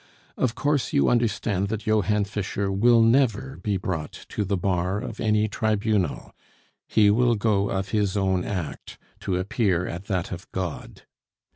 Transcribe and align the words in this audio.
Of 0.35 0.55
course, 0.55 0.93
you 0.93 1.09
understand 1.09 1.67
that 1.67 1.85
Johann 1.85 2.25
Fischer 2.25 2.71
will 2.71 3.03
never 3.03 3.59
be 3.61 3.77
brought 3.77 4.25
to 4.29 4.43
the 4.43 4.57
bar 4.57 4.97
of 4.99 5.19
any 5.19 5.47
tribunal; 5.47 6.33
he 6.87 7.11
will 7.11 7.35
go 7.35 7.69
of 7.69 7.89
his 7.89 8.17
own 8.17 8.43
act 8.43 8.97
to 9.19 9.35
appear 9.37 9.85
at 9.85 10.05
that 10.05 10.31
of 10.31 10.51
God. 10.51 11.03